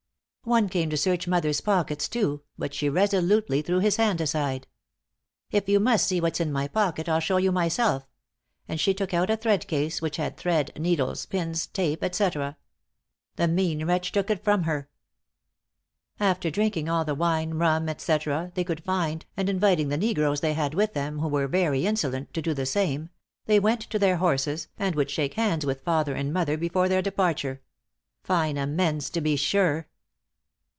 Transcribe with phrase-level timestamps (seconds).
[0.43, 4.65] "One came to search mothers pockets, too, but she resolutely threw his hand aside.
[5.51, 8.07] 'If you must see what's in my pocket, I'll show you myself;'
[8.67, 12.29] and she took out a thread case, which had thread, needles, pins, tape, &c.
[13.35, 14.89] The mean wretch took it from her."...
[16.19, 18.17] "After drinking all the wine, rum, &c.,
[18.55, 22.33] they could find, and inviting the negroes they had with them, who were very insolent,
[22.33, 23.09] to do the same
[23.45, 27.03] they went to their horses, and would shake hands with father and mother before their
[27.03, 27.61] departure.
[28.23, 29.87] Fine amends, to be sure!"